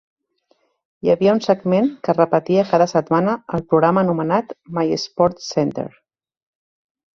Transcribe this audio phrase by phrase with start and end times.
[1.05, 5.89] Hi havia un segment que es repetia cada setmana al programa anomenat My SportsCenter.